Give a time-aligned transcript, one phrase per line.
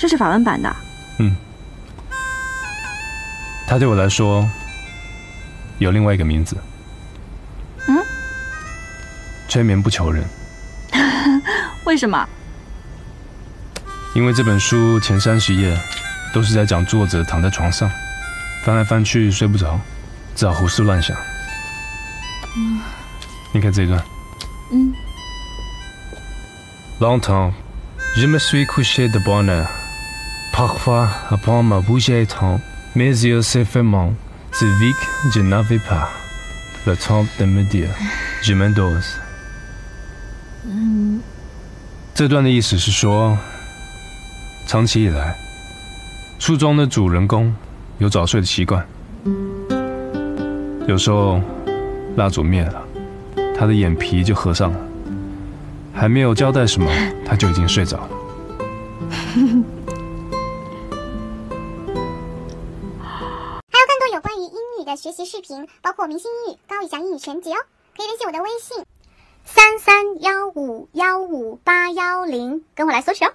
[0.00, 0.74] 这是法文版的。
[1.18, 1.36] 嗯，
[3.66, 4.48] 它对我来说
[5.78, 6.56] 有另外一个名字。
[7.86, 8.02] 嗯，
[9.46, 10.24] 催眠不求人。
[11.84, 12.26] 为什么？
[14.14, 15.78] 因为这本书前三十页
[16.32, 17.90] 都是在讲作者躺在床上，
[18.64, 19.78] 翻来翻去睡不着，
[20.34, 21.14] 只好胡思乱想。
[22.56, 22.80] 嗯，
[23.52, 24.02] 你看这一段。
[24.72, 24.94] 嗯。
[27.00, 27.52] Longtemps,
[28.16, 29.68] je me suis couché de bonne heure.
[30.52, 32.60] Parfois, après ma bouche étrange,
[32.94, 34.14] mes yeux se ferment.
[34.52, 34.96] C'est vite,
[35.32, 36.08] je n'avais pas
[36.86, 37.88] le temps de me dire,
[38.42, 39.16] je m'endors.
[40.66, 41.20] 嗯，
[42.14, 43.38] 这段的意思是说，
[44.66, 45.36] 长期以来，
[46.38, 47.54] 书中的主人公
[47.98, 48.84] 有早睡的习惯。
[50.86, 51.40] 有时候，
[52.16, 52.82] 蜡烛灭了，
[53.56, 54.78] 他的眼皮就合上了。
[55.94, 56.90] 还没有交代什么，
[57.24, 58.08] 他就已经睡着了。
[64.96, 67.58] 学习视频，包括明星英语、高宇翔英语全集哦，
[67.96, 68.84] 可以联系我的微信：
[69.44, 73.32] 三三幺五幺五八幺零，跟我来索取哦。